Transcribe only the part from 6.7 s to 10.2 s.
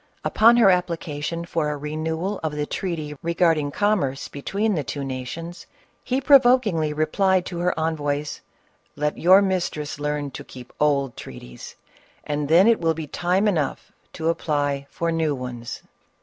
replied to her envoys, "Let your mistress